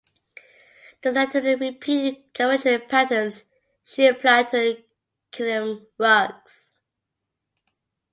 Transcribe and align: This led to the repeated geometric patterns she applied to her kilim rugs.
This 1.03 1.13
led 1.13 1.29
to 1.31 1.41
the 1.41 1.57
repeated 1.57 2.33
geometric 2.33 2.89
patterns 2.89 3.43
she 3.83 4.07
applied 4.07 4.49
to 4.49 4.73
her 4.77 4.83
kilim 5.31 5.85
rugs. 5.99 6.73